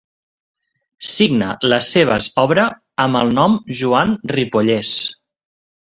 Signa 1.07 1.49
les 1.73 1.91
seves 1.97 2.29
obra 2.45 2.65
amb 3.07 3.19
el 3.23 3.31
nom 3.41 3.61
Joan 3.83 4.19
Ripollés. 4.37 4.95